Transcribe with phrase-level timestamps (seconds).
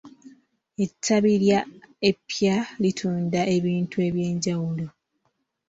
[0.83, 1.59] Ettabi lya
[2.09, 4.87] epya litunda ebintu ebyenjawulo.